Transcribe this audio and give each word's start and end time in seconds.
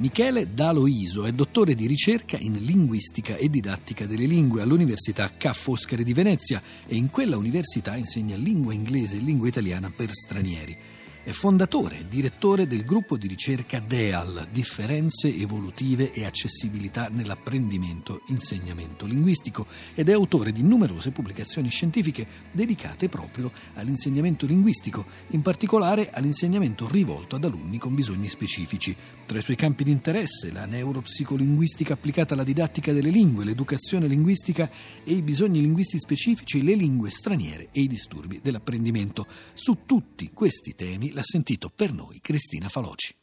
Michele 0.00 0.54
Daloiso 0.54 1.26
è 1.26 1.30
dottore 1.30 1.74
di 1.74 1.86
ricerca 1.86 2.38
in 2.38 2.54
linguistica 2.54 3.36
e 3.36 3.50
didattica 3.50 4.06
delle 4.06 4.24
lingue 4.24 4.62
all'Università 4.62 5.30
Ca' 5.36 5.52
Foscari 5.52 6.04
di 6.04 6.14
Venezia 6.14 6.62
e 6.86 6.96
in 6.96 7.10
quella 7.10 7.36
università 7.36 7.96
insegna 7.96 8.34
lingua 8.34 8.72
inglese 8.72 9.18
e 9.18 9.20
lingua 9.20 9.48
italiana 9.48 9.92
per 9.94 10.10
stranieri. 10.10 10.74
È 11.22 11.32
fondatore 11.32 11.98
e 11.98 12.08
direttore 12.08 12.66
del 12.66 12.82
gruppo 12.82 13.18
di 13.18 13.28
ricerca 13.28 13.78
DEAL, 13.78 14.48
Differenze 14.50 15.28
evolutive 15.28 16.12
e 16.12 16.24
accessibilità 16.24 17.08
nell'apprendimento 17.08 18.22
insegnamento 18.28 19.04
linguistico, 19.04 19.66
ed 19.94 20.08
è 20.08 20.12
autore 20.12 20.50
di 20.50 20.62
numerose 20.62 21.10
pubblicazioni 21.10 21.68
scientifiche 21.68 22.26
dedicate 22.50 23.10
proprio 23.10 23.52
all'insegnamento 23.74 24.46
linguistico, 24.46 25.04
in 25.28 25.42
particolare 25.42 26.10
all'insegnamento 26.10 26.88
rivolto 26.88 27.36
ad 27.36 27.44
alunni 27.44 27.76
con 27.76 27.94
bisogni 27.94 28.30
specifici. 28.30 28.96
Tra 29.26 29.38
i 29.38 29.42
suoi 29.42 29.56
campi 29.56 29.84
di 29.84 29.90
interesse 29.90 30.50
la 30.50 30.64
neuropsicolinguistica 30.64 31.92
applicata 31.92 32.32
alla 32.32 32.44
didattica 32.44 32.94
delle 32.94 33.10
lingue, 33.10 33.44
l'educazione 33.44 34.06
linguistica 34.06 34.70
e 35.04 35.12
i 35.12 35.22
bisogni 35.22 35.60
linguistici 35.60 36.00
specifici, 36.00 36.62
le 36.62 36.74
lingue 36.74 37.10
straniere 37.10 37.68
e 37.72 37.82
i 37.82 37.88
disturbi 37.88 38.40
dell'apprendimento. 38.42 39.26
Su 39.52 39.80
tutti 39.84 40.30
questi 40.32 40.74
temi 40.74 41.08
l'ha 41.12 41.22
sentito 41.22 41.70
per 41.74 41.92
noi 41.92 42.20
Cristina 42.20 42.68
Faloci. 42.68 43.14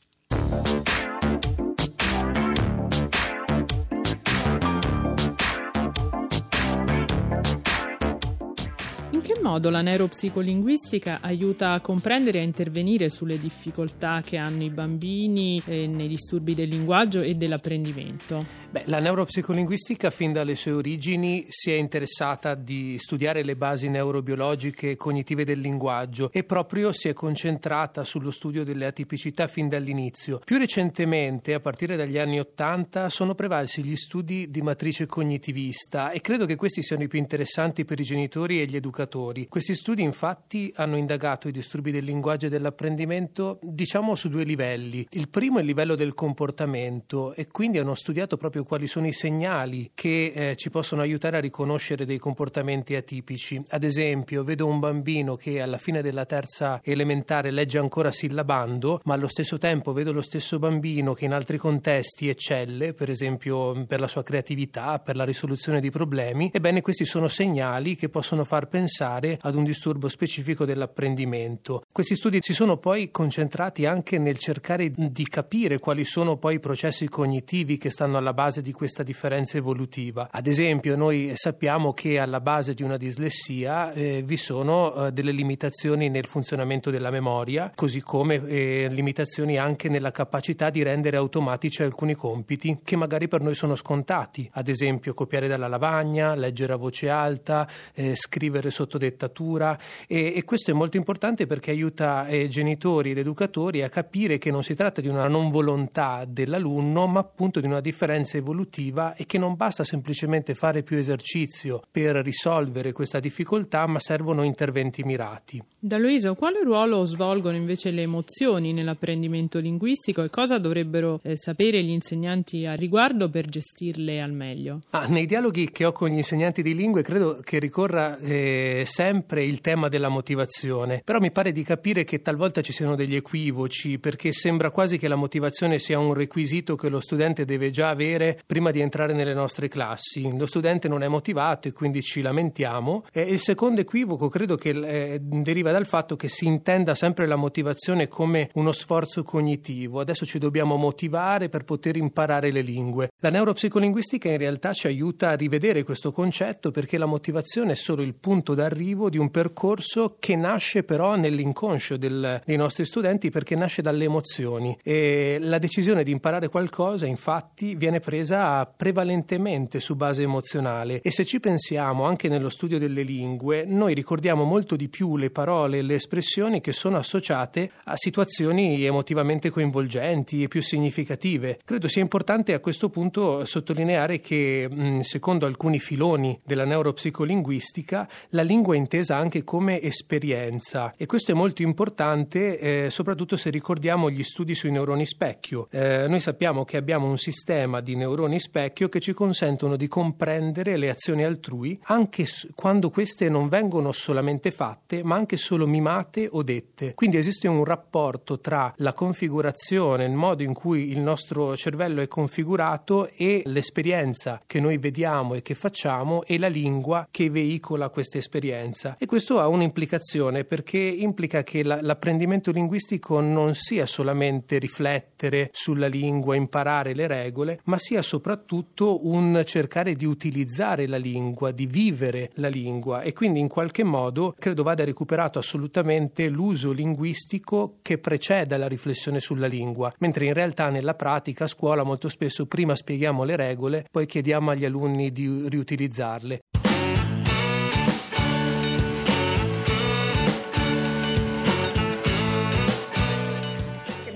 In 9.12 9.22
che 9.22 9.40
modo 9.42 9.70
la 9.70 9.82
neuropsicolinguistica 9.82 11.20
aiuta 11.22 11.72
a 11.72 11.82
comprendere 11.82 12.40
e 12.40 12.42
a 12.42 12.46
intervenire 12.46 13.10
sulle 13.10 13.40
difficoltà 13.40 14.22
che 14.22 14.38
hanno 14.38 14.64
i 14.64 14.70
bambini 14.70 15.62
eh, 15.66 15.88
nei 15.88 16.08
disturbi 16.08 16.54
del 16.54 16.70
linguaggio 16.70 17.22
e 17.22 17.36
dell'apprendimento? 17.36 18.46
Beh, 18.78 18.84
la 18.86 19.00
neuropsicolinguistica 19.00 20.12
fin 20.12 20.32
dalle 20.32 20.54
sue 20.54 20.72
origini 20.72 21.46
si 21.48 21.72
è 21.72 21.76
interessata 21.76 22.54
di 22.54 22.98
studiare 23.00 23.42
le 23.42 23.56
basi 23.56 23.90
neurobiologiche 23.90 24.92
e 24.92 24.96
cognitive 24.96 25.46
del 25.46 25.60
linguaggio 25.60 26.30
e 26.32 26.44
proprio 26.44 26.92
si 26.92 27.08
è 27.08 27.14
concentrata 27.14 28.04
sullo 28.04 28.30
studio 28.30 28.64
delle 28.64 28.86
atipicità 28.86 29.48
fin 29.48 29.68
dall'inizio. 29.68 30.42
Più 30.46 30.60
recentemente, 30.60 31.56
a 31.56 31.60
partire 31.60 31.96
dagli 31.96 32.20
anni 32.20 32.40
Ottanta, 32.40 33.10
sono 33.10 33.34
prevalsi 33.34 33.84
gli 33.84 33.96
studi 33.96 34.52
di 34.52 34.62
matrice 34.62 35.08
cognitivista 35.08 36.12
e 36.12 36.22
credo 36.22 36.46
che 36.46 36.56
questi 36.56 36.84
siano 36.84 37.02
i 37.02 37.08
più 37.08 37.18
interessanti 37.18 37.84
per 37.84 38.00
i 38.00 38.04
genitori 38.04 38.62
e 38.62 38.68
gli 38.68 38.76
educatori. 38.76 39.48
Questi 39.48 39.74
studi 39.74 40.04
infatti 40.04 40.72
hanno 40.76 40.98
indagato 40.98 41.48
i 41.48 41.52
disturbi 41.52 41.90
del 41.90 42.04
linguaggio 42.04 42.46
e 42.46 42.50
dell'apprendimento 42.50 43.58
diciamo 43.64 44.14
su 44.14 44.30
due 44.30 44.44
livelli. 44.44 45.08
Il 45.12 45.30
primo 45.30 45.58
è 45.58 45.62
il 45.62 45.68
livello 45.68 45.96
del 45.96 46.14
comportamento 46.14 47.34
e 47.34 47.48
quindi 47.48 47.80
hanno 47.80 47.96
studiato 47.96 48.38
proprio 48.38 48.66
quali 48.68 48.86
sono 48.86 49.08
i 49.08 49.14
segnali 49.14 49.92
che 49.96 50.34
eh, 50.36 50.56
ci 50.58 50.70
possono 50.70 51.02
aiutare 51.02 51.38
a 51.38 51.40
riconoscere 51.40 52.06
dei 52.06 52.20
comportamenti 52.20 52.96
atipici. 52.96 53.64
Ad 53.70 53.84
esempio, 53.84 54.44
vedo 54.44 54.68
un 54.68 54.80
bambino 54.80 55.36
che 55.36 55.62
alla 55.62 55.78
fine 55.78 56.02
della 56.02 56.26
terza 56.26 56.82
elementare 56.84 57.50
legge 57.50 57.80
ancora 57.80 58.12
sillabando, 58.12 59.02
ma 59.06 59.14
allo 59.14 59.28
stesso 59.28 59.58
tempo 59.58 59.94
vedo 59.94 60.12
lo 60.12 60.22
stesso 60.22 60.60
bambino 60.60 61.14
che 61.14 61.26
in 61.26 61.34
altri 61.34 61.58
contesti 61.58 62.28
eccelle, 62.28 62.94
per 62.94 63.10
esempio 63.10 63.86
per 63.86 64.02
la 64.02 64.08
sua 64.08 64.24
creatività, 64.24 65.00
per 65.00 65.16
la 65.16 65.24
risoluzione 65.24 65.80
di 65.80 65.90
problemi. 65.90 66.52
Ebbene, 66.54 66.82
questi 66.82 67.06
sono 67.06 67.28
segnali 67.28 67.96
che 67.96 68.10
possono 68.10 68.44
far 68.44 68.68
pensare 68.68 69.38
ad 69.42 69.56
un 69.56 69.64
disturbo 69.64 70.10
specifico 70.10 70.66
dell'apprendimento. 70.66 71.86
Questi 71.92 72.16
studi 72.16 72.40
si 72.42 72.54
sono 72.54 72.78
poi 72.78 73.12
concentrati 73.12 73.86
anche 73.86 74.18
nel 74.18 74.38
cercare 74.38 74.92
di 74.92 75.28
capire 75.28 75.80
quali 75.80 76.04
sono 76.04 76.38
poi 76.38 76.56
i 76.56 76.60
processi 76.60 77.08
cognitivi 77.08 77.78
che 77.78 77.90
stanno 77.90 78.18
alla 78.18 78.34
base 78.34 78.47
base 78.48 78.62
di 78.62 78.72
questa 78.72 79.04
differenza 79.04 79.58
evolutiva. 79.58 80.30
Ad 80.32 80.48
esempio, 80.48 80.96
noi 80.96 81.32
sappiamo 81.36 81.92
che 81.92 82.18
alla 82.18 82.40
base 82.40 82.74
di 82.74 82.82
una 82.82 82.96
dislessia 82.96 83.92
eh, 83.92 84.24
vi 84.26 84.38
sono 84.38 85.08
eh, 85.08 85.12
delle 85.12 85.32
limitazioni 85.32 86.08
nel 86.08 86.28
funzionamento 86.28 86.90
della 86.90 87.12
memoria, 87.12 87.72
così 87.76 88.02
come 88.02 88.36
eh, 88.36 88.88
limitazioni 88.90 89.58
anche 89.58 89.90
nella 89.90 90.12
capacità 90.12 90.70
di 90.70 90.82
rendere 90.82 91.18
automatici 91.18 91.84
alcuni 91.84 92.16
compiti 92.16 92.80
che 92.84 92.96
magari 92.96 93.28
per 93.28 93.42
noi 93.42 93.54
sono 93.54 93.76
scontati, 93.76 94.50
ad 94.54 94.70
esempio 94.70 95.14
copiare 95.14 95.50
dalla 95.50 95.68
lavagna, 95.68 96.34
leggere 96.34 96.72
a 96.72 96.78
voce 96.78 97.10
alta, 97.10 97.68
eh, 97.94 98.16
scrivere 98.16 98.70
sotto 98.70 98.98
dettatura 98.98 99.78
e, 100.08 100.34
e, 100.38 100.44
questo 100.46 100.72
è 100.72 100.74
molto 100.74 100.96
importante 100.96 101.48
perché 101.48 101.72
aiuta 101.72 102.28
eh, 102.28 102.48
genitori 102.48 103.12
ed 103.12 103.18
educatori 103.18 103.84
a 103.84 103.90
capire 103.90 104.38
che 104.38 104.52
non 104.52 104.64
si 104.64 104.74
tratta 104.74 105.02
di 105.02 105.10
una 105.10 105.28
non 105.28 105.50
volontà 105.50 106.24
dell'alunno, 106.26 107.08
ma 107.08 107.20
appunto 107.20 107.60
di 107.60 107.68
una 107.68 107.82
differenza 107.82 108.37
evolutiva 108.38 109.16
e 109.16 109.26
che 109.26 109.38
non 109.38 109.56
basta 109.56 109.84
semplicemente 109.84 110.56
fare 110.56 110.84
più 110.84 110.98
esercizio 110.98 111.82
per 111.92 112.16
risolvere 112.18 112.92
questa 112.92 113.20
difficoltà, 113.20 113.86
ma 113.88 114.00
servono 114.00 114.44
interventi 114.44 115.04
mirati. 115.04 115.62
Da 115.80 115.98
Luisa, 115.98 116.34
quale 116.34 116.64
ruolo 116.64 117.04
svolgono 117.06 117.56
invece 117.56 117.92
le 117.92 118.02
emozioni 118.02 118.74
nell'apprendimento 118.74 119.60
linguistico 119.60 120.24
e 120.24 120.30
cosa 120.30 120.58
dovrebbero 120.58 121.20
eh, 121.24 121.38
sapere 121.38 121.84
gli 121.84 121.90
insegnanti 121.90 122.66
a 122.66 122.74
riguardo 122.74 123.30
per 123.30 123.46
gestirle 123.48 124.22
al 124.22 124.34
meglio? 124.34 124.82
Ah, 124.92 125.08
nei 125.08 125.26
dialoghi 125.26 125.72
che 125.72 125.86
ho 125.86 125.92
con 125.92 126.10
gli 126.10 126.18
insegnanti 126.18 126.62
di 126.62 126.76
lingue 126.76 127.04
credo 127.04 127.40
che 127.44 127.60
ricorra 127.60 128.18
eh, 128.20 128.84
sempre 128.86 129.44
il 129.44 129.62
tema 129.62 129.88
della 129.88 130.10
motivazione, 130.10 131.02
però 131.04 131.20
mi 131.20 131.32
pare 131.32 131.52
di 131.52 131.64
capire 131.64 132.04
che 132.04 132.22
talvolta 132.22 132.62
ci 132.62 132.72
siano 132.72 132.96
degli 132.96 133.16
equivoci 133.16 134.00
perché 134.00 134.32
sembra 134.32 134.72
quasi 134.72 134.98
che 134.98 135.08
la 135.08 135.16
motivazione 135.16 135.80
sia 135.80 136.00
un 136.00 136.14
requisito 136.14 136.76
che 136.76 136.90
lo 136.90 137.00
studente 137.00 137.46
deve 137.46 137.70
già 137.70 137.90
avere 137.90 138.27
avere 138.28 138.42
prima 138.46 138.72
di 138.72 138.82
entrare 138.82 139.14
nelle 139.14 139.34
nostre 139.34 139.68
classi. 139.68 140.36
Lo 140.38 140.46
studente 140.46 140.88
non 140.88 141.04
è 141.04 141.08
motivato 141.08 141.68
e 141.68 141.74
quindi 141.74 142.02
ci 142.02 142.22
lamentiamo. 142.22 143.06
E 143.12 143.22
il 143.22 143.40
secondo 143.40 143.82
equivoco 143.82 144.28
credo 144.30 144.56
che 144.56 144.70
eh, 144.70 145.20
deriva 145.22 145.72
dal 145.72 145.86
fatto 145.86 146.16
che 146.16 146.28
si 146.28 146.46
intenda 146.46 146.96
sempre 146.96 147.26
la 147.26 147.36
motivazione 147.36 148.08
come 148.08 148.50
uno 148.54 148.72
sforzo 148.72 149.24
cognitivo. 149.24 150.00
Adesso 150.00 150.26
ci 150.26 150.40
dobbiamo 150.40 150.76
motivare 150.76 151.50
per 151.50 151.64
poter 151.64 151.96
imparare 151.96 152.52
le 152.52 152.62
lingue. 152.62 153.10
La 153.22 153.30
neuropsicolinguistica 153.30 154.30
in 154.30 154.38
realtà 154.38 154.74
ci 154.74 154.88
aiuta 154.88 155.30
a 155.30 155.36
rivedere 155.36 155.84
questo 155.84 156.12
concetto 156.12 156.72
perché 156.72 156.98
la 156.98 157.06
motivazione 157.06 157.72
è 157.74 157.76
solo 157.76 158.02
il 158.02 158.16
punto 158.16 158.54
d'arrivo 158.54 159.10
di 159.10 159.18
un 159.18 159.32
percorso 159.32 160.18
che 160.20 160.36
nasce 160.36 160.84
però 160.84 161.16
nell'inconscio 161.16 161.98
del, 161.98 162.42
dei 162.44 162.58
nostri 162.58 162.86
studenti 162.86 163.30
perché 163.30 163.56
nasce 163.56 163.82
dalle 163.82 164.06
emozioni. 164.06 164.78
E 164.84 165.38
la 165.40 165.58
decisione 165.58 166.04
di 166.04 166.12
imparare 166.12 166.50
qualcosa 166.50 167.06
infatti 167.06 167.76
viene 167.76 168.00
presa 168.00 168.17
presa 168.18 168.66
prevalentemente 168.66 169.80
su 169.80 169.96
base 169.96 170.24
emozionale 170.24 171.02
e 171.02 171.12
se 171.12 171.24
ci 171.24 171.40
pensiamo 171.40 172.06
anche 172.06 172.28
nello 172.28 172.50
studio 172.50 172.80
delle 172.80 173.04
lingue, 173.04 173.64
noi 173.66 173.94
ricordiamo 173.94 174.44
molto 174.44 174.76
di 174.76 174.90
più 174.90 175.18
le 175.18 175.30
parole 175.30 175.78
e 175.78 175.82
le 175.84 175.96
espressioni 175.96 176.60
che 176.60 176.72
sono 176.72 176.98
associate 176.98 177.70
a 177.84 177.96
situazioni 177.96 178.84
emotivamente 178.84 179.52
coinvolgenti 179.52 180.42
e 180.42 180.48
più 180.48 180.64
significative. 180.64 181.60
Credo 181.64 181.88
sia 181.88 182.02
importante 182.02 182.54
a 182.54 182.60
questo 182.60 182.90
punto 182.90 183.46
sottolineare 183.46 184.20
che, 184.20 185.00
secondo 185.02 185.46
alcuni 185.46 185.78
filoni 185.78 186.40
della 186.44 186.66
neuropsicolinguistica, 186.66 188.10
la 188.30 188.42
lingua 188.42 188.74
è 188.74 188.78
intesa 188.78 189.16
anche 189.16 189.44
come 189.44 189.80
esperienza 189.80 190.92
e 190.98 191.06
questo 191.06 191.32
è 191.32 191.36
molto 191.36 191.62
importante 191.62 192.60
eh, 192.60 192.90
soprattutto 192.90 193.38
se 193.38 193.52
ricordiamo 193.52 194.10
gli 194.10 194.24
studi 194.24 194.56
sui 194.56 194.72
neuroni 194.72 195.06
specchio. 195.06 195.68
Eh, 195.70 196.08
noi 196.08 196.20
sappiamo 196.20 196.66
che 196.66 196.78
abbiamo 196.78 197.08
un 197.08 197.18
sistema 197.18 197.80
di 197.80 197.96
neuroni 197.96 198.06
neuroni 198.08 198.40
specchio 198.40 198.88
che 198.88 199.00
ci 199.00 199.14
consentono 199.14 199.76
di 199.76 199.88
comprendere 199.88 200.78
le 200.78 200.90
azioni 200.90 201.24
altrui 201.24 201.80
anche 201.84 202.26
quando 202.56 202.90
queste 202.90 203.30
non 203.30 203.50
vengono 203.50 203.92
solamente 203.92 204.52
fatte, 204.52 205.04
ma 205.04 205.16
anche 205.16 205.38
solo 205.38 205.68
mimate 205.68 206.28
o 206.32 206.42
dette. 206.42 206.94
Quindi 206.94 207.18
esiste 207.18 207.48
un 207.48 207.64
rapporto 207.64 208.40
tra 208.40 208.74
la 208.78 208.94
configurazione, 208.94 210.06
il 210.06 210.14
modo 210.14 210.44
in 210.44 210.54
cui 210.54 210.92
il 210.92 211.00
nostro 211.00 211.56
cervello 211.56 212.02
è 212.02 212.08
configurato 212.08 213.10
e 213.10 213.42
l'esperienza 213.46 214.42
che 214.46 214.60
noi 214.60 214.78
vediamo 214.78 215.34
e 215.34 215.42
che 215.42 215.54
facciamo 215.54 216.24
e 216.24 216.38
la 216.40 216.48
lingua 216.48 217.08
che 217.12 217.30
veicola 217.30 217.90
questa 217.90 218.18
esperienza. 218.18 218.96
E 218.98 219.06
questo 219.06 219.40
ha 219.40 219.48
un'implicazione 219.48 220.46
perché 220.46 220.80
implica 220.80 221.44
che 221.44 221.64
la, 221.64 221.82
l'apprendimento 221.82 222.52
linguistico 222.52 223.20
non 223.20 223.54
sia 223.54 223.86
solamente 223.86 224.58
riflettere 224.58 225.50
sulla 225.52 225.88
lingua, 225.88 226.36
imparare 226.36 226.94
le 226.94 227.08
regole, 227.08 227.60
ma 227.66 227.78
sia 227.78 227.97
sia 227.98 228.02
soprattutto 228.02 229.08
un 229.08 229.42
cercare 229.46 229.96
di 229.96 230.06
utilizzare 230.06 230.88
la 230.88 230.98
lingua, 230.98 231.52
di 231.52 231.66
vivere 231.66 232.30
la 232.36 232.48
lingua 232.48 233.02
e 233.02 233.14
quindi 233.14 233.40
in 233.40 233.48
qualche 233.48 233.84
modo 233.84 234.36
credo 234.38 234.62
vada 234.64 234.84
recuperato 234.84 235.40
assolutamente 235.40 236.30
l'uso 236.30 236.72
linguistico 236.72 237.78
che 237.82 237.98
precede 237.98 238.58
la 238.58 238.68
riflessione 238.68 239.20
sulla 239.20 239.48
lingua, 239.48 239.92
mentre 240.00 240.26
in 240.26 240.34
realtà 240.34 240.70
nella 240.70 240.94
pratica 240.94 241.46
a 241.46 241.48
scuola 241.48 241.84
molto 241.84 242.10
spesso 242.10 242.46
prima 242.46 242.76
spieghiamo 242.76 243.24
le 243.24 243.36
regole, 243.36 243.86
poi 243.90 244.06
chiediamo 244.06 244.52
agli 244.52 244.66
alunni 244.66 245.12
di 245.12 245.48
riutilizzarle. 245.48 246.40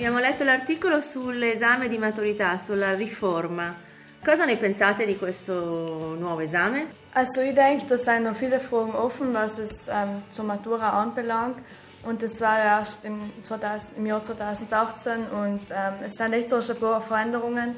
Letto 0.10 0.44
l'articolo 0.44 1.02
sull'esame 1.02 1.88
di 1.88 1.98
maturità, 1.98 2.58
sulla 2.58 2.96
riforma. 2.96 3.76
Cosa 4.24 4.46
ne 4.46 4.58
pensate 4.58 5.06
di 5.06 5.18
questo 5.18 6.16
nuovo 6.18 6.42
esame? 6.42 6.88
Also 7.14 7.42
ich 7.42 7.54
denke, 7.54 7.86
da 7.86 7.98
sind 7.98 8.24
noch 8.24 8.36
viele 8.36 8.60
Fragen 8.60 8.96
offen, 8.96 9.34
was 9.34 9.58
es 9.58 9.88
ähm, 9.88 10.24
zur 10.30 10.46
Matura 10.46 10.90
anbelangt. 10.90 11.58
Und 12.04 12.22
das 12.22 12.40
war 12.42 12.58
erst 12.58 13.06
im, 13.06 13.32
2000, 13.44 13.98
im 13.98 14.06
Jahr 14.06 14.24
2018 14.24 15.28
und 15.28 15.62
ähm, 15.70 15.94
es 16.04 16.14
sind 16.14 16.34
echt 16.34 16.50
so 16.50 16.58
ein 16.58 16.80
paar 16.80 17.02
Veränderungen. 17.02 17.76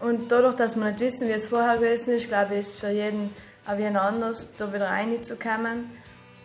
Und 0.00 0.30
dadurch, 0.30 0.56
dass 0.56 0.76
wir 0.76 0.84
nicht 0.86 1.00
wissen, 1.00 1.28
wie 1.28 1.32
es 1.32 1.48
vorher 1.48 1.76
gewesen 1.76 2.14
ist, 2.14 2.28
glaube 2.28 2.54
ich, 2.54 2.60
ist 2.60 2.78
für 2.78 2.90
jeden 2.90 3.34
auch 3.66 3.76
wie 3.76 3.86
anders, 3.86 4.50
da 4.56 4.72
wieder 4.72 4.86
reinzukommen. 4.86 5.90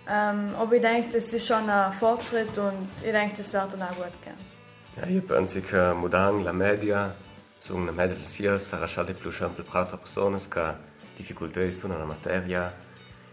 Ähm, 0.09 0.55
aber 0.57 0.75
ich 0.75 0.81
denke, 0.81 1.09
das 1.13 1.31
ist 1.31 1.47
schon 1.47 1.69
ein 1.69 1.93
Fortschritt 1.93 2.57
und 2.57 2.89
ich 2.97 3.11
denke, 3.11 3.37
das 3.37 3.53
wird 3.53 3.73
dann 3.73 3.83
auch 3.83 3.95
gut 3.95 4.21
gehen. 4.23 4.50
Ja, 4.95 5.05
io 5.05 5.21
penso 5.21 5.61
che 5.61 5.93
mudando 5.93 6.43
la 6.43 6.51
media 6.51 7.15
su 7.57 7.73
una 7.75 7.91
media 7.91 8.17
SIA 8.17 8.59
sarà 8.59 9.03
di 9.03 9.13
più 9.13 9.31
sempre 9.31 9.63
per 9.63 9.75
altre 9.75 9.97
persone 9.97 10.37
che 10.49 10.73
difficoltà 11.15 11.61
di 11.61 11.71
studiare 11.71 12.03
una 12.03 12.13
materia 12.13 12.75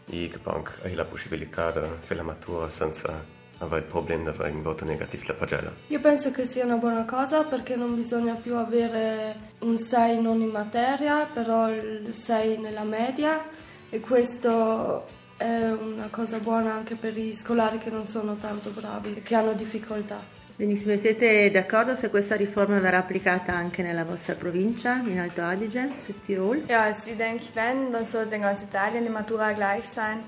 e 0.07 0.31
che 0.31 0.39
hanno 0.45 0.63
la 0.95 1.05
possibilità 1.05 1.73
di 1.73 1.81
fare 1.99 2.15
la 2.15 2.23
matura 2.23 2.71
senza 2.71 3.25
avere 3.59 3.81
il 3.81 3.91
problema 3.91 4.23
di 4.23 4.29
avere 4.29 4.55
un 4.55 4.63
voto 4.63 4.85
negativo 4.85 5.25
la 5.27 5.35
pagella. 5.35 5.73
Io 5.89 6.01
penso 6.01 6.31
che 6.31 6.47
sia 6.47 6.65
una 6.65 6.77
buona 6.77 7.05
cosa 7.05 7.43
perché 7.43 7.75
non 7.75 7.97
bisogna 7.97 8.35
più 8.35 8.55
avere 8.55 9.55
un 9.61 9.77
6 9.77 10.21
non 10.21 10.41
in 10.41 10.51
materia, 10.51 11.25
però 11.25 11.69
il 11.73 12.15
6 12.15 12.59
nella 12.59 12.85
media 12.85 13.45
e 13.91 13.99
questo 13.99 15.07
è 15.37 15.71
una 15.71 16.09
cosa 16.09 16.39
buona 16.39 16.73
anche 16.73 16.95
per 16.95 17.15
gli 17.15 17.35
scolari 17.35 17.79
che 17.79 17.91
non 17.91 18.05
sono 18.05 18.37
tanto 18.37 18.71
bravi 18.71 19.17
e 19.17 19.23
che 19.23 19.35
hanno 19.35 19.55
difficoltà. 19.55 20.37
Benissimo, 20.59 20.97
siete 20.97 21.53
d'accordo 21.53 21.95
se 21.95 22.11
questa 22.11 22.35
riforma 22.35 22.81
verrà 22.81 22.99
applicata 22.99 23.55
anche 23.55 23.81
nella 23.85 24.03
vostra 24.03 24.35
provincia, 24.35 25.01
in 25.07 25.21
Alto 25.21 25.41
Adige, 25.41 25.93
Südtirol? 25.99 26.65
Ja, 26.67 26.83
also 26.83 27.11
ich 27.11 27.17
denke, 27.17 27.45
wenn, 27.55 27.93
dann 27.93 28.05
sollte 28.05 28.35
in 28.35 28.41
ganz 28.41 28.61
Italien 28.63 29.05
die 29.05 29.09
Matura 29.09 29.53
gleich 29.53 29.85
sein. 29.85 30.19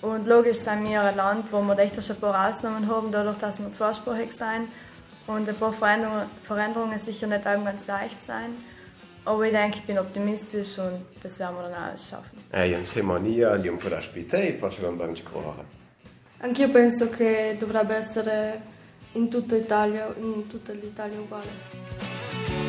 Und 0.00 0.26
logisch 0.26 0.56
sind 0.56 0.82
wir 0.88 1.02
ein 1.02 1.14
Land, 1.14 1.52
wo 1.52 1.62
wir 1.62 1.78
echt 1.78 2.02
schon 2.02 2.16
ein 2.16 2.20
paar 2.20 2.48
Ausnahmen 2.48 2.88
haben, 2.88 3.12
dadurch, 3.12 3.38
dass 3.38 3.60
wir 3.60 3.70
zweisprachig 3.70 4.32
sind 4.32 4.66
und 5.28 5.48
ein 5.48 5.54
paar 5.54 5.72
Veränderungen, 5.72 6.26
Veränderungen 6.42 6.98
sicher 6.98 7.28
nicht 7.28 7.46
allem 7.46 7.64
ganz 7.64 7.86
leicht 7.86 8.20
sein. 8.24 8.56
Aber 9.24 9.44
ich 9.44 9.52
denke, 9.52 9.76
ich 9.76 9.84
bin 9.84 10.00
optimistisch 10.00 10.80
und 10.80 11.06
das 11.22 11.38
werden 11.38 11.54
wir 11.54 11.68
dann 11.68 11.74
alles 11.74 12.08
schaffen. 12.08 12.42
E 12.52 12.72
insieme 12.72 13.14
a 13.14 13.18
Nia, 13.20 13.56
gli 13.56 13.68
un 13.68 13.78
po' 13.78 13.88
d'ospite 13.88 14.48
e 14.48 14.58
facciamo 14.58 15.06
di 15.06 15.22
cuore. 15.22 15.64
Anch'io 16.40 16.68
penso 16.70 17.08
che 17.08 17.54
dovrebbe 17.56 17.94
essere 17.94 18.78
in 19.12 19.28
tutta 19.28 19.56
Italia, 19.56 20.14
in 20.18 20.46
tutta 20.46 20.72
l'Italia 20.72 21.20
uguale. 21.20 22.68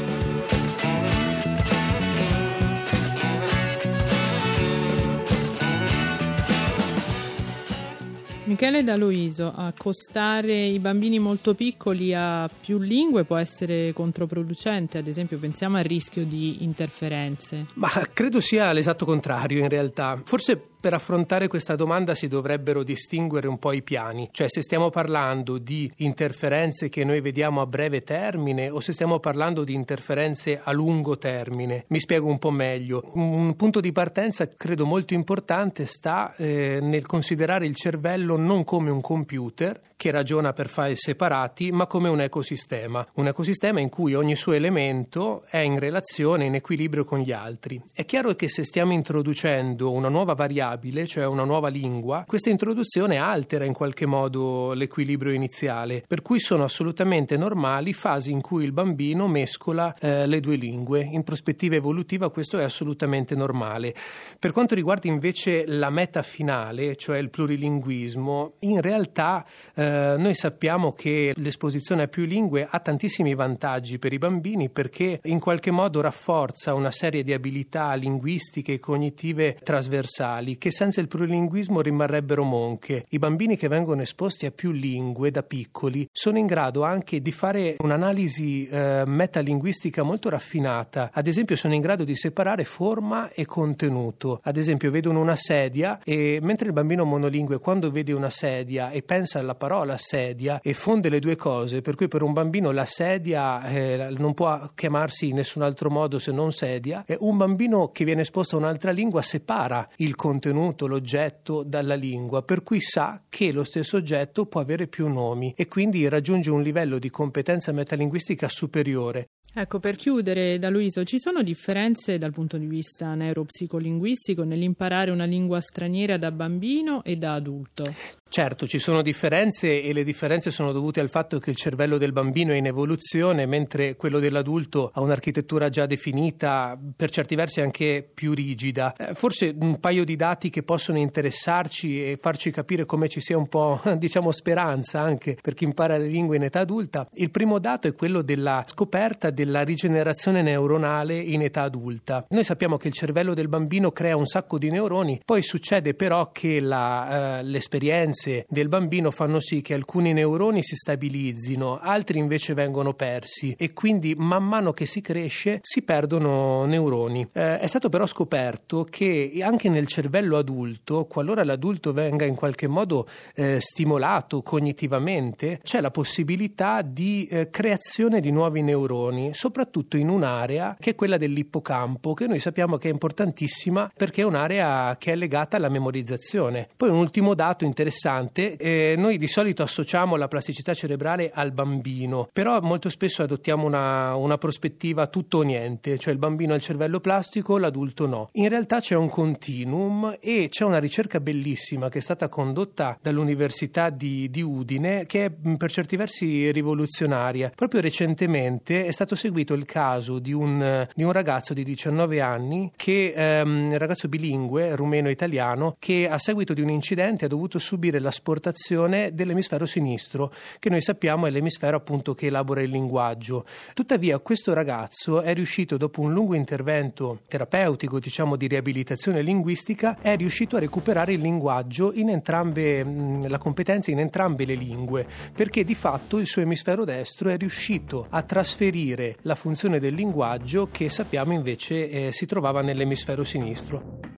Michele 8.52 8.84
D'Aloiso, 8.84 9.54
accostare 9.56 10.54
i 10.54 10.80
bambini 10.80 11.20
molto 11.20 11.56
piccoli 11.56 12.14
a 12.14 12.50
più 12.50 12.80
lingue 12.80 13.24
può 13.24 13.38
essere 13.38 13.94
controproducente, 13.94 14.98
ad 14.98 15.08
esempio 15.08 15.38
pensiamo 15.38 15.78
al 15.78 15.86
rischio 15.86 16.26
di 16.26 16.62
interferenze. 16.64 17.68
Ma 17.76 17.90
credo 18.12 18.42
sia 18.42 18.74
l'esatto 18.74 19.06
contrario 19.06 19.60
in 19.60 19.70
realtà. 19.70 20.20
Forse 20.26 20.71
per 20.82 20.96
affrontare 20.96 21.48
questa 21.48 21.76
domanda 21.76 22.16
si 22.16 22.28
dovrebbero 22.28 22.82
distinguere 22.82 23.48
un 23.48 23.60
po' 23.60 23.72
i 23.72 23.84
piani, 23.84 24.30
cioè 24.32 24.50
se 24.50 24.64
stiamo 24.64 24.90
parlando 24.90 25.60
di 25.60 25.90
interferenze 25.98 26.90
che 26.90 27.06
noi 27.06 27.22
vediamo 27.22 27.62
a 27.62 27.68
breve 27.68 28.02
termine 28.02 28.70
o 28.70 28.80
se 28.80 28.92
stiamo 28.92 29.20
parlando 29.20 29.64
di 29.64 29.76
interferenze 29.76 30.60
a 30.62 30.72
lungo 30.72 31.20
termine. 31.20 31.86
Mi 31.90 32.00
spiego 32.00 32.28
un 32.28 32.40
po' 32.40 32.50
meglio. 32.50 33.12
Un 33.14 33.56
punto 33.56 33.80
di 33.80 33.92
partenza 33.92 34.50
credo 34.50 34.88
molto 34.88 35.14
importante 35.14 35.86
sta 35.86 36.36
eh, 36.36 36.80
nel 36.82 37.06
considerare 37.06 37.68
il 37.68 37.76
cervello 37.76 38.36
non 38.36 38.64
come 38.64 38.90
un 38.90 39.02
computer 39.02 39.80
che 40.02 40.10
ragiona 40.10 40.52
per 40.52 40.68
file 40.68 40.96
separati, 40.96 41.72
ma 41.72 41.86
come 41.86 42.10
un 42.10 42.22
ecosistema, 42.22 43.06
un 43.18 43.28
ecosistema 43.28 43.80
in 43.80 43.90
cui 43.90 44.16
ogni 44.16 44.36
suo 44.36 44.54
elemento 44.54 45.44
è 45.48 45.60
in 45.60 45.78
relazione, 45.78 46.46
in 46.46 46.56
equilibrio 46.56 47.06
con 47.06 47.20
gli 47.20 47.32
altri. 47.32 47.80
È 47.94 48.04
chiaro 48.04 48.34
che 48.34 48.50
se 48.50 48.64
stiamo 48.64 48.94
introducendo 48.94 49.92
una 49.92 50.10
nuova 50.10 50.34
variabile, 50.34 50.70
cioè 51.06 51.26
una 51.26 51.44
nuova 51.44 51.68
lingua, 51.68 52.24
questa 52.28 52.50
introduzione 52.50 53.18
altera 53.18 53.66
in 53.66 53.74
qualche 53.74 54.06
modo 54.06 54.74
l'equilibrio 54.74 55.34
iniziale, 55.34 56.04
per 56.08 56.22
cui 56.22 56.40
sono 56.40 56.64
assolutamente 56.64 57.38
normali 57.38 57.94
fasi 57.94 58.32
in 58.32 58.42
cui 58.42 58.64
il 58.64 58.72
bambino 58.72 59.28
mescola 59.28 59.96
eh, 60.00 60.28
le 60.28 60.40
due 60.40 60.56
lingue. 60.56 61.02
In 61.02 61.24
prospettiva 61.24 61.76
evolutiva 61.76 62.30
questo 62.30 62.60
è 62.60 62.64
assolutamente 62.64 63.36
normale. 63.36 63.94
Per 64.38 64.52
quanto 64.52 64.76
riguarda 64.76 65.08
invece 65.08 65.66
la 65.66 65.90
meta 65.90 66.22
finale, 66.22 66.96
cioè 66.96 67.18
il 67.18 67.30
plurilinguismo, 67.30 68.54
in 68.60 68.82
realtà 68.82 69.46
eh, 69.74 70.16
noi 70.18 70.36
sappiamo 70.36 70.92
che 70.92 71.34
l'esposizione 71.36 72.04
a 72.04 72.08
più 72.08 72.26
lingue 72.26 72.68
ha 72.70 72.80
tantissimi 72.80 73.34
vantaggi 73.34 74.00
per 74.00 74.14
i 74.14 74.18
bambini 74.18 74.70
perché 74.70 75.20
in 75.24 75.40
qualche 75.40 75.72
modo 75.72 76.02
rafforza 76.02 76.74
una 76.74 76.92
serie 76.92 77.24
di 77.24 77.34
abilità 77.34 77.94
linguistiche 77.94 78.74
e 78.74 78.80
cognitive 78.80 79.58
trasversali 79.64 80.58
che 80.62 80.70
senza 80.70 81.02
il 81.02 81.08
plurilinguismo 81.08 81.82
rimarrebbero 81.82 82.44
monche. 82.44 83.06
I 83.10 83.18
bambini 83.18 83.58
che 83.58 83.68
vengono 83.68 84.04
esposti 84.04 84.46
a 84.46 84.52
più 84.52 84.70
lingue 84.70 85.32
da 85.32 85.42
piccoli 85.42 86.08
sono 86.12 86.38
in 86.38 86.46
grado 86.46 86.84
anche 86.84 87.20
di 87.20 87.32
fare 87.32 87.78
un'analisi 87.80 88.68
eh, 88.68 89.02
metalinguistica 89.08 90.04
molto 90.04 90.30
raffinata. 90.30 91.10
Ad 91.12 91.26
esempio 91.26 91.56
sono 91.56 91.74
in 91.74 91.82
grado 91.82 92.04
di 92.04 92.16
separare 92.16 92.64
forma 92.64 93.32
e 93.32 93.48
contenuto. 93.48 94.40
Ad 94.44 94.56
esempio 94.56 94.92
vedono 94.92 95.20
una 95.20 95.36
sedia 95.36 96.00
e 96.04 96.38
mentre 96.44 96.68
il 96.68 96.74
bambino 96.74 97.06
monolingue 97.06 97.58
quando 97.58 97.90
vede 97.90 98.14
una 98.14 98.30
sedia 98.30 98.92
e 98.92 99.02
pensa 99.02 99.40
alla 99.40 99.56
parola 99.56 99.98
sedia 99.98 100.60
e 100.62 100.76
fonde 100.76 101.10
le 101.10 101.18
due 101.18 101.36
cose, 101.36 101.82
per 101.82 101.96
cui 101.96 102.08
per 102.08 102.22
un 102.22 102.34
bambino 102.34 102.70
la 102.70 102.86
sedia 102.86 103.68
eh, 103.68 104.14
non 104.16 104.36
può 104.36 104.70
chiamarsi 104.76 105.30
in 105.30 105.38
nessun 105.38 105.64
altro 105.64 105.90
modo 105.90 106.20
se 106.20 106.32
non 106.32 106.52
sedia, 106.52 107.04
e 107.08 107.18
un 107.20 107.38
bambino 107.38 107.90
che 107.92 108.06
viene 108.06 108.22
esposto 108.22 108.58
a 108.58 108.60
un'altra 108.60 108.92
lingua 108.92 109.24
separa 109.24 109.90
il 109.96 110.14
contenuto, 110.16 110.50
l'oggetto 110.88 111.64
dalla 111.64 111.96
lingua, 111.96 112.44
per 112.44 112.64
cui 112.64 112.82
sa 112.82 113.24
che 113.30 113.52
lo 113.52 113.64
stesso 113.64 113.98
oggetto 113.98 114.46
può 114.46 114.62
avere 114.62 114.88
più 114.88 115.08
nomi 115.08 115.54
e 115.56 115.68
quindi 115.68 116.08
raggiunge 116.08 116.52
un 116.52 116.62
livello 116.62 117.00
di 117.00 117.10
competenza 117.10 117.72
metalinguistica 117.72 118.48
superiore. 118.50 119.28
Ecco, 119.54 119.80
per 119.80 119.98
chiudere, 119.98 120.58
da 120.60 120.70
Luiso, 120.70 121.04
ci 121.04 121.20
sono 121.20 121.44
differenze 121.44 122.18
dal 122.18 122.32
punto 122.32 122.58
di 122.58 122.68
vista 122.68 123.14
neuropsicolinguistico 123.16 124.44
nell'imparare 124.44 125.12
una 125.12 125.26
lingua 125.26 125.60
straniera 125.60 126.18
da 126.18 126.32
bambino 126.32 127.04
e 127.04 127.18
da 127.18 127.34
adulto? 127.34 127.94
Certo, 128.32 128.66
ci 128.66 128.80
sono 128.80 129.02
differenze 129.02 129.84
e 129.84 129.92
le 129.92 130.06
differenze 130.06 130.52
sono 130.52 130.72
dovute 130.72 131.02
al 131.02 131.10
fatto 131.10 131.38
che 131.38 131.50
il 131.50 131.58
cervello 131.58 131.98
del 131.98 132.14
bambino 132.14 132.54
è 132.54 132.56
in 132.56 132.66
evoluzione, 132.66 133.46
mentre 133.46 133.98
quello 133.98 134.20
dell'adulto 134.20 134.90
ha 134.94 135.02
un'architettura 135.02 135.68
già 135.68 135.86
definita, 135.86 136.80
per 136.96 137.10
certi 137.10 137.36
versi 137.36 137.60
anche 137.60 138.10
più 138.14 138.34
rigida. 138.34 138.96
Eh, 138.96 139.16
forse 139.16 139.54
un 139.60 139.82
paio 139.82 140.06
di 140.06 140.16
dati 140.16 140.50
che 140.50 140.64
possono 140.64 140.98
interessarci 140.98 142.10
e 142.10 142.18
farci 142.22 142.52
capire 142.52 142.86
come 142.86 143.10
ci 143.10 143.20
sia 143.20 143.38
un 143.38 143.50
po', 143.50 143.82
diciamo, 143.98 144.32
speranza 144.32 145.02
anche 145.02 145.38
per 145.42 145.54
chi 145.54 145.66
impara 145.66 145.98
le 145.98 146.08
lingue 146.08 146.38
in 146.38 146.44
età 146.44 146.62
adulta. 146.62 147.10
Il 147.16 147.32
primo 147.32 147.60
dato 147.60 147.90
è 147.90 147.94
quello 147.94 148.22
della 148.22 148.64
scoperta 148.66 149.30
della 149.44 149.64
rigenerazione 149.64 150.44
neuronale 150.44 151.18
in 151.18 151.42
età 151.42 151.64
adulta. 151.64 152.26
Noi 152.30 152.44
sappiamo 152.44 152.78
che 152.78 152.90
il 152.90 152.94
cervello 152.94 153.34
del 153.34 153.48
bambino 153.48 153.92
crea 153.92 154.16
un 154.16 154.28
sacco 154.28 154.60
di 154.60 154.70
neuroni, 154.70 155.22
poi 155.26 155.42
succede 155.42 155.96
però 155.96 156.32
che 156.32 156.60
la, 156.60 157.40
eh, 157.40 157.44
l'esperienza 157.44 158.10
del 158.48 158.68
bambino 158.68 159.10
fanno 159.10 159.40
sì 159.40 159.62
che 159.62 159.74
alcuni 159.74 160.14
neuroni 160.14 160.62
si 160.64 160.76
stabilizzino, 160.76 161.80
altri 161.80 162.20
invece 162.20 162.54
vengono 162.54 162.94
persi 162.94 163.56
e 163.58 163.74
quindi 163.74 164.14
man 164.16 164.44
mano 164.44 164.74
che 164.74 164.86
si 164.86 165.02
cresce 165.02 165.60
si 165.62 165.82
perdono 165.82 166.66
neuroni. 166.66 167.28
Eh, 167.32 167.60
è 167.60 167.68
stato 167.68 167.90
però 167.90 168.06
scoperto 168.06 168.84
che 168.84 169.40
anche 169.42 169.70
nel 169.70 169.88
cervello 169.88 170.38
adulto, 170.38 171.06
qualora 171.06 171.44
l'adulto 171.44 171.94
venga 171.94 172.26
in 172.26 172.36
qualche 172.36 172.68
modo 172.68 173.08
eh, 173.34 173.60
stimolato 173.60 174.42
cognitivamente, 174.44 175.60
c'è 175.64 175.82
la 175.82 175.92
possibilità 175.92 176.82
di 176.84 177.26
eh, 177.26 177.50
creazione 177.50 178.20
di 178.20 178.32
nuovi 178.32 178.62
neuroni. 178.62 179.31
Soprattutto 179.34 179.98
in 179.98 180.10
un'area 180.10 180.78
che 180.80 180.92
è 180.92 180.96
quella 180.96 181.18
dell'ippocampo, 181.18 182.14
che 182.14 182.28
noi 182.28 182.40
sappiamo 182.40 182.78
che 182.78 182.90
è 182.90 182.92
importantissima 182.92 183.92
perché 183.96 184.22
è 184.22 184.26
un'area 184.26 184.96
che 184.98 185.14
è 185.14 185.16
legata 185.16 185.58
alla 185.58 185.70
memorizzazione. 185.70 186.68
Poi 186.76 186.90
un 186.90 186.98
ultimo 186.98 187.34
dato 187.34 187.66
interessante, 187.66 188.56
eh, 188.58 188.96
noi 188.98 189.18
di 189.18 189.28
solito 189.28 189.64
associamo 189.64 190.16
la 190.16 190.28
plasticità 190.28 190.74
cerebrale 190.74 191.32
al 191.34 191.52
bambino, 191.52 192.30
però 192.32 192.60
molto 192.62 192.90
spesso 192.90 193.24
adottiamo 193.24 193.66
una, 193.66 194.16
una 194.16 194.38
prospettiva 194.38 195.08
tutto 195.08 195.40
o 195.40 195.42
niente, 195.42 195.98
cioè 195.98 196.14
il 196.14 196.20
bambino 196.20 196.54
ha 196.54 196.56
il 196.56 196.62
cervello 196.62 197.00
plastico, 197.00 197.58
l'adulto 197.58 198.08
no. 198.08 198.30
In 198.34 198.50
realtà 198.50 198.80
c'è 198.80 198.96
un 198.96 199.10
continuum 199.10 200.18
e 200.20 200.48
c'è 200.50 200.64
una 200.64 200.80
ricerca 200.80 201.20
bellissima 201.20 201.90
che 201.90 202.00
è 202.00 202.02
stata 202.02 202.30
condotta 202.30 202.98
dall'Università 203.02 203.90
di, 203.90 204.30
di 204.30 204.42
Udine 204.42 205.06
che 205.06 205.26
è 205.26 205.32
per 205.58 205.72
certi 205.72 205.96
versi 205.96 206.52
rivoluzionaria. 206.52 207.52
Proprio 207.56 207.82
recentemente 207.82 208.86
è 208.86 208.92
stato 208.92 209.16
seguito 209.22 209.54
il 209.54 209.66
caso 209.66 210.18
di 210.18 210.34
un, 210.34 210.88
di 210.96 211.04
un 211.04 211.12
ragazzo 211.12 211.54
di 211.54 211.64
19 211.64 212.22
anni 212.22 212.72
che 212.76 213.14
ehm, 213.16 213.78
ragazzo 213.78 214.08
bilingue 214.08 214.76
rumeno-italiano 214.76 215.76
che 215.78 216.10
a 216.10 216.18
seguito 216.18 216.56
di 216.56 216.62
un 216.62 216.70
incidente 216.70 217.26
ha 217.26 217.28
dovuto 217.28 217.60
subire 217.60 218.00
l'asportazione 218.00 219.14
dell'emisfero 219.14 219.68
sinistro 219.68 220.34
che 220.58 220.72
noi 220.72 220.82
sappiamo 220.82 221.28
è 221.28 221.30
l'emisfero 221.30 221.78
appunto 221.78 222.16
che 222.16 222.26
elabora 222.28 222.62
il 222.62 222.72
linguaggio. 222.72 223.46
Tuttavia 223.76 224.18
questo 224.18 224.56
ragazzo 224.56 225.22
è 225.22 225.36
riuscito 225.36 225.78
dopo 225.78 226.02
un 226.02 226.14
lungo 226.14 226.34
intervento 226.34 227.20
terapeutico 227.28 228.00
diciamo 228.00 228.36
di 228.36 228.48
riabilitazione 228.48 229.22
linguistica 229.22 230.00
è 230.02 230.16
riuscito 230.16 230.56
a 230.56 230.60
recuperare 230.60 231.14
il 231.14 231.22
linguaggio 231.22 231.94
in 231.94 232.10
entrambe 232.10 232.84
la 233.28 233.38
competenza 233.38 233.92
in 233.92 234.00
entrambe 234.00 234.46
le 234.46 234.56
lingue 234.56 235.06
perché 235.32 235.64
di 235.64 235.76
fatto 235.76 236.18
il 236.18 236.26
suo 236.26 236.42
emisfero 236.42 236.86
destro 236.86 237.30
è 237.30 237.38
riuscito 237.38 238.08
a 238.10 238.24
trasferire 238.24 239.11
la 239.24 239.36
funzione 239.36 239.80
del 239.80 239.94
linguaggio 239.94 240.68
che 240.72 240.90
sappiamo 240.90 241.34
invece 241.34 241.90
eh, 241.90 242.12
si 242.12 242.26
trovava 242.26 242.62
nell'emisfero 242.62 243.24
sinistro. 243.24 244.10